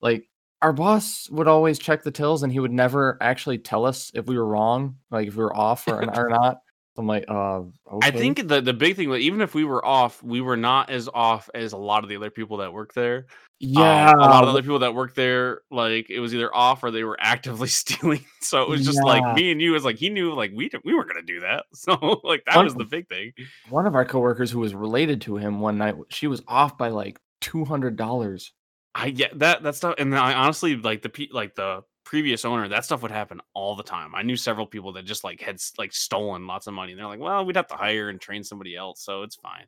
[0.00, 0.28] like
[0.62, 4.24] our boss would always check the tills, and he would never actually tell us if
[4.26, 6.58] we were wrong, like if we were off or, or not.
[6.96, 7.72] I'm like, uh, okay.
[8.02, 11.08] I think the the big thing, even if we were off, we were not as
[11.12, 13.16] off as a lot of the other people that work there.
[13.18, 13.24] Um,
[13.58, 16.90] yeah, a lot of other people that work there, like it was either off or
[16.92, 18.24] they were actively stealing.
[18.40, 19.10] So it was just Yeah.
[19.20, 19.70] like me and you.
[19.70, 21.64] It was like he knew, like we didn't- we weren't gonna do that.
[21.74, 23.32] So like that One- was the big thing.
[23.70, 26.88] one of our coworkers who was related to him one night, she was off by
[26.88, 28.52] like two hundred dollars.
[28.94, 32.68] I yeah that that stuff, and then I honestly like the like the previous owner.
[32.68, 34.14] That stuff would happen all the time.
[34.14, 36.92] I knew several people that just like had like stolen lots of money.
[36.92, 39.66] And they're like, well, we'd have to hire and train somebody else, so it's fine.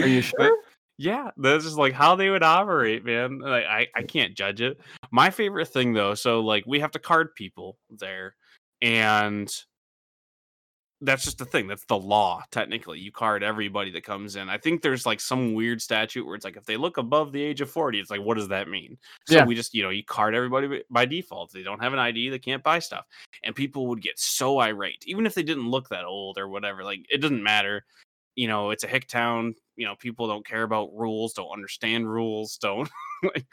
[0.00, 0.56] Are you sure?
[0.98, 3.38] Yeah, that's just like how they would operate, man.
[3.38, 4.80] Like I, I can't judge it.
[5.12, 8.34] My favorite thing though, so like we have to card people there,
[8.82, 9.48] and
[11.00, 11.66] that's just the thing.
[11.68, 12.42] That's the law.
[12.50, 14.48] Technically, you card everybody that comes in.
[14.48, 17.42] I think there's like some weird statute where it's like if they look above the
[17.42, 18.98] age of forty, it's like what does that mean?
[19.26, 19.44] So Yeah.
[19.44, 21.50] we just you know you card everybody by- default.
[21.50, 23.06] If they don't have an ID, they can't buy stuff,
[23.44, 26.82] and people would get so irate, even if they didn't look that old or whatever.
[26.84, 27.84] Like it doesn't matter
[28.36, 29.52] you know, it's a hick town.
[29.74, 32.88] You know, people don't care about rules, don't understand rules, don't
[33.24, 33.44] like,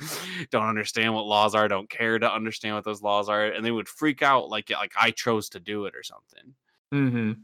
[0.51, 3.71] don't understand what laws are, don't care to understand what those laws are, and they
[3.71, 6.53] would freak out like like I chose to do it or something.
[6.93, 7.17] Mm-hmm.
[7.17, 7.37] And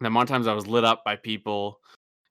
[0.00, 1.80] then one times I was lit up by people,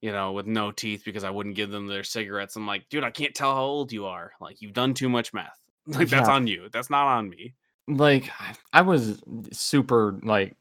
[0.02, 2.56] you know, with no teeth because I wouldn't give them their cigarettes.
[2.56, 4.32] I'm like, dude, I can't tell how old you are.
[4.42, 5.60] Like you've done too much meth.
[5.88, 6.36] Like that's Yeah.
[6.36, 6.70] on you.
[6.72, 7.56] That's not on me.
[7.88, 10.56] Like I- I was super like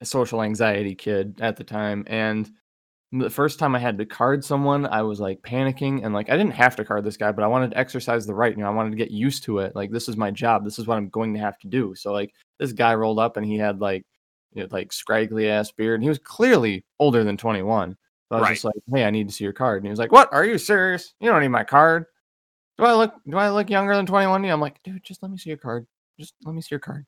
[0.00, 2.48] a social anxiety kid at the time, and
[3.12, 6.36] the first time I had to card someone, I was like panicking and like I
[6.36, 8.52] didn't have to card this guy, but I wanted to exercise the right.
[8.56, 9.74] You know, I wanted to get used to it.
[9.74, 10.64] Like this is my job.
[10.64, 11.94] This is what I'm going to have to do.
[11.94, 14.06] So like this guy rolled up and he had like
[14.52, 17.92] you know, like scraggly ass beard, and he was clearly older than 21.
[17.92, 18.54] So I was Right.
[18.54, 20.32] just like, "Hey, I need to see your card." And he was like, "What?
[20.32, 21.14] Are you serious?
[21.20, 22.06] You don't need my card."
[22.78, 24.44] Do I look do I look younger than 21?
[24.44, 25.86] Yeah, I'm like, "Dude, just let me see your card.
[26.18, 27.06] Just let me see your card."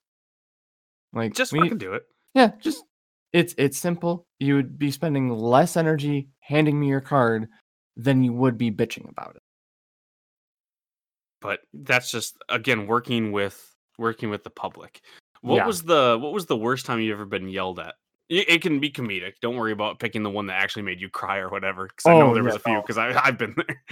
[1.12, 2.04] Like Just we- fucking do it.
[2.34, 2.84] yeah, just
[3.32, 4.26] it's it's simple.
[4.38, 7.48] You would be spending less energy handing me your card
[7.96, 9.42] than you would be bitching about it.
[11.40, 15.00] but that's just again working with working with the public
[15.42, 15.66] what Yeah.
[15.66, 17.94] was the what was the worst time you've ever been yelled at
[18.28, 21.08] it, it can be comedic don't worry about picking the one that actually made you
[21.08, 23.82] cry or whatever because i know Oh, there was a few because i've been there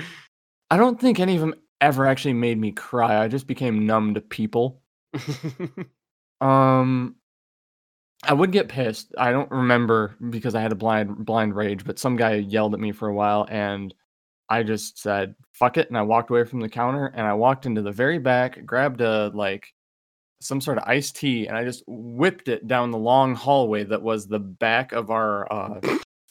[0.70, 3.22] I don't think any of them ever actually made me cry.
[3.24, 4.82] I just became numb to people.
[6.40, 7.16] Um
[8.24, 9.14] I would get pissed.
[9.16, 12.80] I don't remember because I had a blind blind rage, but some guy yelled at
[12.80, 13.94] me for a while and
[14.48, 15.88] I just said, fuck it.
[15.88, 19.00] And I walked away from the counter and I walked into the very back, grabbed
[19.00, 19.72] a like
[20.40, 24.02] some sort of iced tea, and I just whipped it down the long hallway that
[24.02, 25.80] was the back of our uh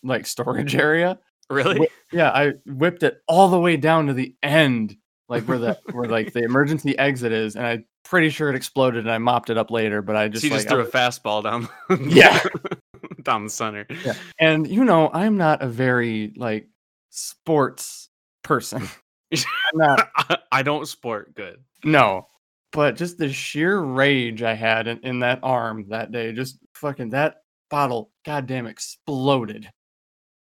[0.04, 1.20] like storage area.
[1.50, 4.96] really Whi- Yeah, I whipped it all the way down to the end,
[5.30, 9.04] like where the where like the emergency exit is, and I'm pretty sure it exploded
[9.04, 10.86] and I mopped it up later, but I just so you like just threw a
[10.86, 11.68] fastball down
[12.10, 12.40] Yeah.
[13.24, 14.14] down the center Yeah.
[14.40, 16.70] And you know, I'm not a very like
[17.10, 18.10] sports
[18.44, 18.88] person.
[19.34, 19.40] I'm
[19.74, 22.28] not I, I don't sport good no.
[22.72, 27.10] But just the sheer rage I had in, in that arm that day, just fucking
[27.12, 29.70] that bottle goddamn exploded.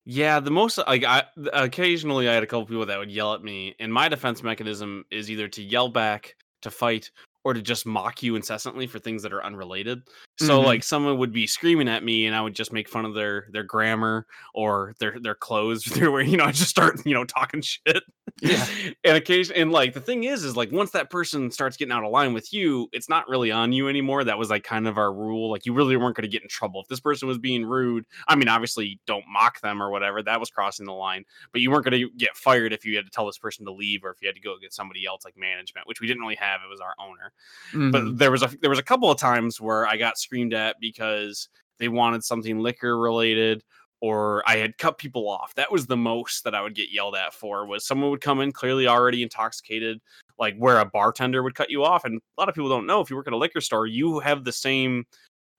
[0.05, 3.43] Yeah, the most like I occasionally I had a couple people that would yell at
[3.45, 7.11] me, and my defense mechanism is either to yell back, to fight,
[7.45, 10.03] or to just mock you incessantly for things that are unrelated.
[10.39, 10.65] So Mhm.
[10.65, 13.47] like someone would be screaming at me, and I would just make fun of their
[13.53, 15.85] their grammar or their their clothes.
[16.11, 18.03] They're you know, I just start you know talking shit.
[18.43, 18.67] Yeah.
[19.05, 22.05] and occasion and like the thing is, is like once that person starts getting out
[22.05, 24.25] of line with you, it's not really on you anymore.
[24.25, 25.51] That was like kind of our rule.
[25.51, 28.05] Like you really weren't going to get in trouble if this person was being rude.
[28.29, 30.23] I mean, obviously, don't mock them or whatever.
[30.23, 31.25] That was crossing the line.
[31.53, 33.73] But you weren't going to get fired if you had to tell this person to
[33.73, 36.23] leave or if you had to go get somebody else like management, which we didn't
[36.23, 36.61] really have.
[36.65, 37.33] It was our owner
[37.73, 37.93] Mhm.
[37.93, 40.77] but there was a there was a couple of times where I got screamed at
[40.81, 43.63] because they wanted something liquor related
[44.03, 45.55] or I had cut people off.
[45.55, 48.41] That was the most that I would get yelled at for was someone would come
[48.41, 50.01] in clearly already intoxicated,
[50.39, 52.05] like where a bartender would cut you off.
[52.05, 54.21] And a lot of people don't know if you work at a liquor store, you
[54.21, 55.07] have the same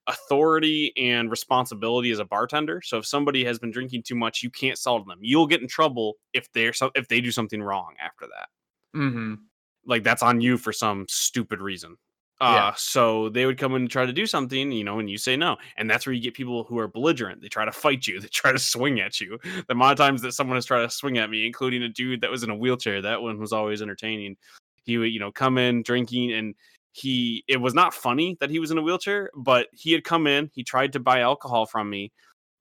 [0.07, 2.81] authority and responsibility as a bartender.
[2.83, 5.19] So if somebody has been drinking too much, you can't sell to them.
[5.21, 8.49] You'll get in trouble if they're so if they do something wrong after that.
[8.95, 9.39] Mhm.
[9.85, 11.97] Like that's on you for some stupid reason.
[12.41, 12.73] Uh, Yeah.
[12.75, 15.57] so they would come and try to do something, you know, and you say no.
[15.77, 17.41] And that's where you get people who are belligerent.
[17.41, 19.39] They try to fight you, they try to swing at you.
[19.43, 22.21] The amount of times that someone has tried to swing at me, including a dude
[22.21, 24.37] that was in a wheelchair, that one was always entertaining.
[24.83, 26.55] He would, you know, come in drinking and
[26.91, 30.27] he it was not funny that he was in a wheelchair, but he had come
[30.27, 32.11] in, he tried to buy alcohol from me,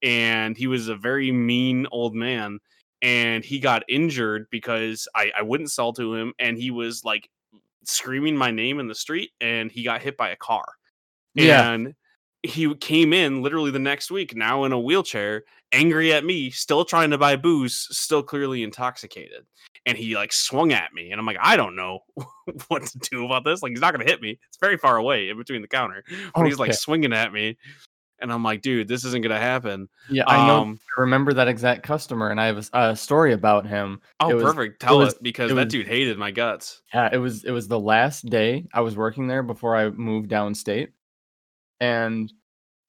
[0.03, 2.59] and he was a very mean old man.
[3.03, 7.29] And he got injured because I, I wouldn't sell to him, and he was like
[7.85, 10.65] screaming my name in the street and he got hit by a car.
[11.35, 11.71] Yeah.
[11.71, 11.95] And
[12.43, 16.85] he came in literally the next week, now in a wheelchair, angry at me, still
[16.85, 19.45] trying to buy booze, still clearly intoxicated.
[19.87, 22.01] And he like swung at me, and I'm like, I don't know
[22.69, 23.63] what to do about this.
[23.63, 24.39] Like, he's not gonna hit me.
[24.49, 27.57] It's very far away in between the counter, but he's like swinging at me,
[28.23, 29.89] and I'm like, dude, this isn't gonna happen.
[30.09, 30.61] Yeah, I know.
[30.61, 34.01] Um, I remember that exact customer, and I have a story about him.
[34.21, 34.81] oh, It was- perfect.
[34.81, 36.83] Tell was- it because it that dude hated my guts.
[36.95, 40.31] Yeah, it was it was the last day I was working there before I moved
[40.31, 40.89] downstate,
[41.81, 42.33] and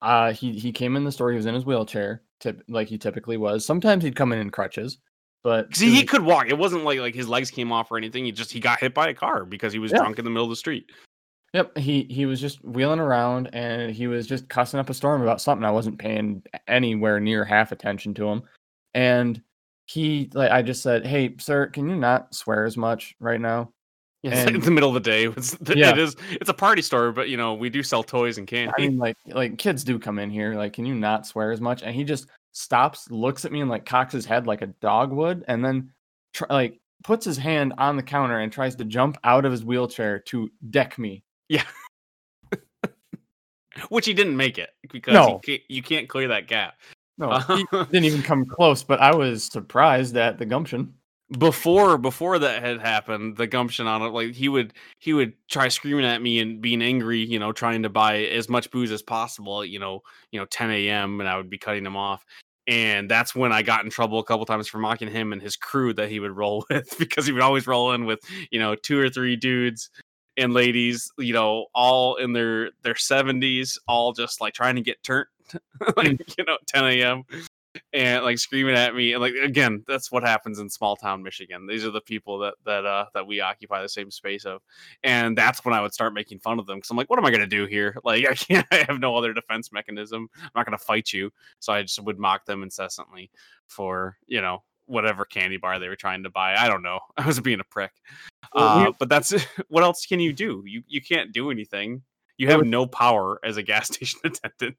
[0.02, 1.30] uh, he he came in the store.
[1.30, 3.64] He was in his wheelchair, tip, like he typically was.
[3.64, 4.98] Sometimes he'd come in in crutches,
[5.42, 6.48] but See, it he could walk.
[6.48, 8.24] It wasn't like like his legs came off or anything.
[8.24, 9.98] He just he got hit by a car because he was Yeah.
[9.98, 10.90] drunk in the middle of the street.
[11.54, 15.22] Yep, he he was just wheeling around and he was just cussing up a storm
[15.22, 15.64] about something.
[15.64, 18.42] I wasn't paying anywhere near half attention to him,
[18.92, 19.40] and
[19.86, 23.72] he like I just said, "Hey, sir, can you not swear as much right now?"
[24.24, 25.26] Yeah, it's like in the middle of the day.
[25.26, 25.90] It's, Yeah.
[25.90, 26.16] It is.
[26.30, 28.72] It's a party store, but you know we do sell toys and candy.
[28.76, 30.54] I mean, like like kids do come in here.
[30.54, 31.84] Like, can you not swear as much?
[31.84, 35.12] And he just stops, looks at me, and like cocks his head like a dog
[35.12, 35.92] would, and then
[36.32, 39.64] tr- like puts his hand on the counter and tries to jump out of his
[39.64, 41.22] wheelchair to deck me.
[41.48, 41.64] Yeah.
[43.88, 45.40] Which he didn't make it because No.
[45.40, 46.74] can't, you can't clear that gap.
[47.18, 48.82] No, he didn't even come close.
[48.82, 50.94] But I was surprised at the gumption.
[51.38, 55.68] before before that had happened the gumption on it like he would he would try
[55.68, 59.00] screaming at me and being angry you know trying to buy as much booze as
[59.02, 60.00] possible you know
[60.32, 62.24] you know 10 a.m and i would be cutting him off
[62.66, 65.56] and that's when i got in trouble a couple times for mocking him and his
[65.56, 68.74] crew that he would roll with because he would always roll in with you know
[68.74, 69.88] two or three dudes
[70.36, 75.02] and ladies you know all in their their 70s all just like trying to get
[75.02, 75.26] turned
[75.96, 77.24] like you know 10 a.m
[77.92, 81.66] and like screaming at me and like again that's what happens in small town michigan.
[81.66, 84.62] These are the people that that uh that we occupy the same space of
[85.02, 87.26] and that's when i would start making fun of them because i'm like what am
[87.26, 87.96] i going to do here?
[88.04, 90.28] Like i can't i have no other defense mechanism.
[90.40, 91.30] I'm not going to fight you.
[91.58, 93.30] So i just would mock them incessantly
[93.66, 96.54] for you know whatever candy bar they were trying to buy.
[96.56, 97.00] I don't know.
[97.16, 97.92] I was being a prick
[98.52, 99.32] uh, but that's
[99.68, 102.02] what else can you do you you can't do anything
[102.38, 104.76] you have was- no power as a gas station attendant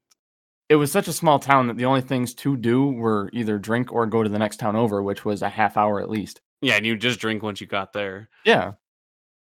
[0.68, 3.92] It was such a small town that the only things to do were either drink
[3.92, 6.40] or go to the next town over, which was a half hour at least.
[6.60, 8.72] yeah and you just drink once you got there Yeah.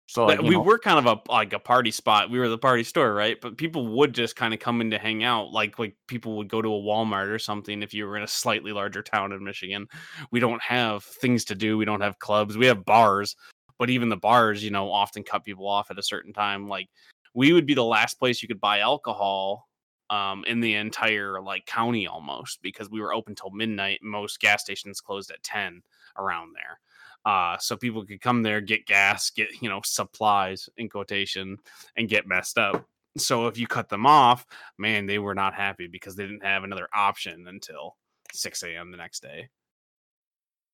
[0.09, 2.31] So like, we know, were kind of a like a party spot.
[2.31, 3.40] We were the party store, right?
[3.40, 5.50] But people would just kind of come in to hang out.
[5.50, 8.29] Like like people would go to a Walmart or something if you were in a
[8.29, 9.88] slightly larger town in Michigan.
[10.31, 11.76] We don't have things to do.
[11.76, 12.57] We don't have clubs.
[12.57, 13.35] We have bars,
[13.79, 16.69] but even the bars, you know, often cut people off at a certain time.
[16.69, 16.89] Like
[17.35, 19.69] we would be the last place you could buy alcohol
[20.09, 24.01] um in the entire like county almost because we were open till midnight.
[24.03, 25.83] Most gas stations closed at 10
[26.17, 26.79] around there
[27.27, 31.59] uh, so people could come there, get gas, get you know supplies in quotation,
[31.97, 32.87] and get messed up.
[33.19, 34.47] So if you cut them off,
[34.79, 37.97] man, they were not happy because they didn't have another option until
[38.33, 38.91] 6 a.m.
[38.91, 39.49] the next day.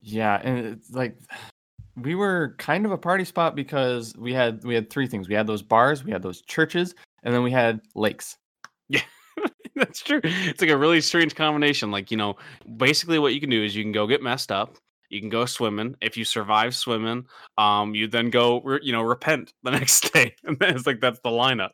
[0.03, 1.17] yeah, and it's like
[1.96, 5.28] we were kind of a party spot because we had we had three things.
[5.28, 8.38] We had those bars, we had those churches, and then we had lakes.
[8.88, 9.02] Yeah.
[9.74, 10.20] That's true.
[10.22, 11.90] It's like a really strange combination.
[11.90, 12.37] Like, you know,
[12.76, 14.76] basically what you can do is you can go get messed up.
[15.09, 15.94] You can go swimming.
[16.00, 17.26] If you survive swimming,
[17.59, 20.35] um, you then go, you know, repent the next day.
[20.44, 21.70] And it's like that's the lineup.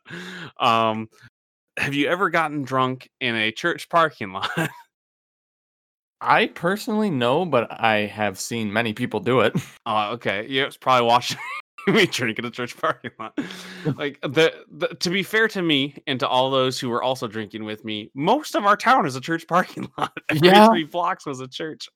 [0.59, 1.09] Um,
[1.77, 4.49] have you ever gotten drunk in a church parking lot?
[6.21, 9.53] I personally know, but I have seen many people do it.
[9.85, 10.45] Oh, okay.
[10.47, 11.37] Yeah, it's probably watching
[11.87, 13.37] me drink in a church parking lot.
[13.95, 17.27] Like the, the to be fair to me and to all those who were also
[17.27, 20.11] drinking with me, most of our town is a church parking lot.
[20.29, 20.67] Every Yeah.
[20.69, 21.87] three blocks was a church,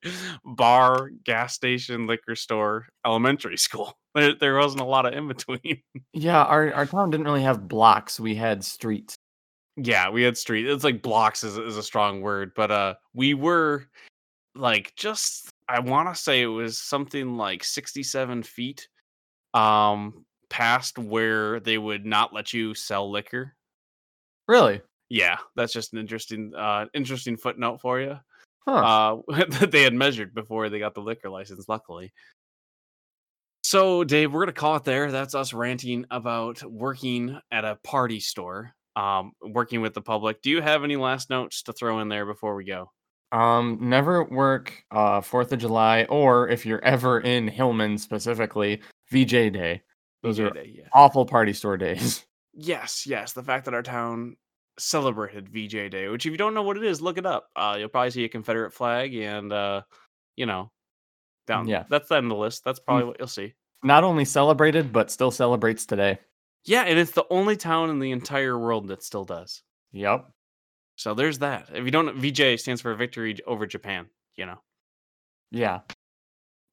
[0.45, 3.93] bar, gas station, liquor store, elementary school.
[4.15, 5.81] There, there wasn't a lot of in between.
[6.13, 8.19] yeah, our our town didn't really have blocks.
[8.19, 9.15] We had streets.
[9.75, 10.67] yeah, we had street.
[10.67, 13.87] It's like blocks is, is a strong word, but uh, we were
[14.55, 18.87] like just I want to say it was something like sixty-seven feet
[19.53, 23.55] um past where they would not let you sell liquor.
[24.47, 24.81] Really?
[25.09, 28.17] Yeah, that's just an interesting uh interesting footnote for you.
[28.67, 29.21] Huh.
[29.29, 32.13] Uh that they had measured before they got the liquor license luckily.
[33.63, 35.11] So, Dave, we're gonna call it there.
[35.11, 40.41] That's us ranting about working at a party store, um, working with the public.
[40.41, 42.91] Do you have any last notes to throw in there before we go?
[43.33, 48.81] Um, never work uh Fourth of July, or if you're ever in Hillman specifically,
[49.11, 49.81] VJ Day.
[50.21, 50.87] Those VJ are Day, yeah.
[50.93, 52.23] awful party store days.
[52.55, 53.33] Yes, yes.
[53.33, 54.37] The fact that our town
[54.77, 57.49] celebrated VJ Day, which if you don't know what it is, look it up.
[57.55, 59.81] Uh, you'll probably see a Confederate flag, and uh,
[60.35, 60.71] you know,
[61.47, 61.67] down.
[61.67, 61.85] Yeah.
[61.89, 62.63] that's the end of the list.
[62.63, 63.55] That's probably what you'll see.
[63.83, 66.19] Not only celebrated, but still celebrates today.
[66.63, 69.63] Yeah, and it's the only town in the entire world that still does.
[69.91, 70.29] Yep.
[70.95, 71.69] So there's that.
[71.73, 74.07] If you don't, VJ stands for Victory over Japan.
[74.35, 74.57] You know.
[75.51, 75.81] Yeah.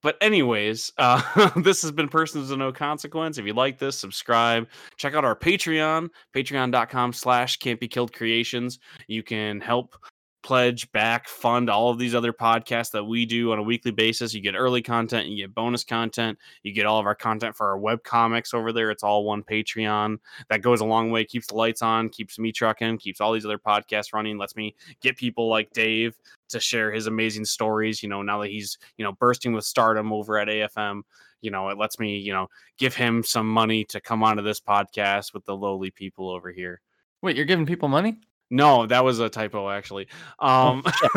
[0.03, 3.39] But anyways, uh, this has been Persons of No Consequence.
[3.39, 4.67] If you like this, subscribe.
[4.97, 8.79] Check out our Patreon, patreon.com slash can't be killed creations.
[9.09, 9.97] You can help
[10.43, 14.33] pledge back fund all of these other podcasts that we do on a weekly basis.
[14.33, 17.69] You get early content you get bonus content you get all of our content for
[17.69, 18.91] our web comics over there.
[18.91, 20.19] It's all one patreon.
[20.49, 23.45] That goes a long way keeps the lights on keeps me trucking keeps all these
[23.45, 26.19] other podcasts running lets me get people like dave
[26.49, 28.03] to share his amazing stories.
[28.03, 31.03] You know now that he's you know bursting with stardom over at afm
[31.43, 34.61] you know it lets me you know give him some money to come onto this
[34.61, 36.81] podcast with the lowly people over here.
[37.23, 38.17] Wait, you're giving people money?
[38.51, 40.09] No, that was a typo actually.
[40.39, 40.83] Um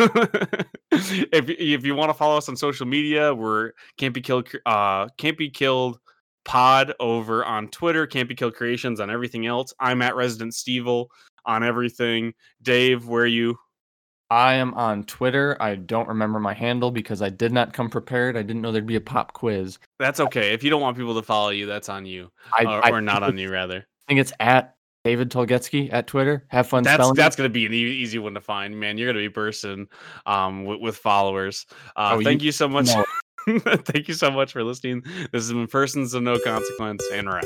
[0.92, 5.08] if if you want to follow us on social media, we're can't be killed uh
[5.18, 6.00] can't be killed
[6.46, 9.74] pod over on Twitter, can't be killed creations on everything else.
[9.80, 11.08] I'm at Resident Stevel
[11.46, 12.34] on everything.
[12.62, 13.58] Dave, where are you?
[14.30, 15.56] I am on Twitter.
[15.60, 18.36] I don't remember my handle because I did not come prepared.
[18.36, 19.78] I didn't know there'd be a pop quiz.
[20.00, 20.54] That's okay.
[20.54, 22.32] If you don't want people to follow you, that's on you.
[22.58, 23.78] I, Or, I or not on you rather.
[23.78, 26.46] I think it's at David Tolgetsky at Twitter.
[26.48, 28.98] Have fun That's that's gonna be an e- easy one to find, man.
[28.98, 29.88] You're gonna be bursting
[30.26, 31.66] um with, with followers.
[31.96, 32.88] Uh, Oh, you- thank you so much.
[32.88, 33.04] no.
[33.60, 35.02] thank you so much for listening.
[35.34, 37.44] This has been Persons of No Consequence, and we're out.